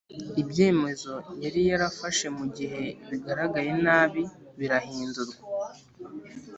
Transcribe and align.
ibyemezo 0.41 1.13
yari 1.43 1.61
yarafashe 1.69 2.27
mu 2.37 2.45
gihe 2.57 2.83
bigaragaye 3.09 3.71
nabi 3.85 4.23
birahindurwa. 4.59 5.37